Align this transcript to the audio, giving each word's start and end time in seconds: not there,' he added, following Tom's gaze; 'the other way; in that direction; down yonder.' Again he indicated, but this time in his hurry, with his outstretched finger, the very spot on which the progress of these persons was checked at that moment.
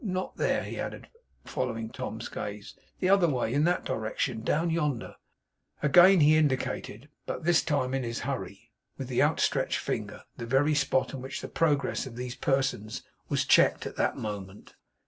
not 0.03 0.35
there,' 0.35 0.63
he 0.63 0.79
added, 0.79 1.07
following 1.45 1.87
Tom's 1.87 2.27
gaze; 2.27 2.73
'the 2.99 3.07
other 3.07 3.29
way; 3.29 3.53
in 3.53 3.65
that 3.65 3.85
direction; 3.85 4.41
down 4.41 4.71
yonder.' 4.71 5.15
Again 5.83 6.21
he 6.21 6.37
indicated, 6.37 7.07
but 7.27 7.43
this 7.43 7.61
time 7.61 7.93
in 7.93 8.01
his 8.01 8.21
hurry, 8.21 8.71
with 8.97 9.09
his 9.09 9.21
outstretched 9.21 9.77
finger, 9.77 10.23
the 10.37 10.47
very 10.47 10.73
spot 10.73 11.13
on 11.13 11.21
which 11.21 11.39
the 11.41 11.47
progress 11.47 12.07
of 12.07 12.15
these 12.15 12.33
persons 12.33 13.03
was 13.29 13.45
checked 13.45 13.85
at 13.85 13.95
that 13.97 14.17
moment. 14.17 14.73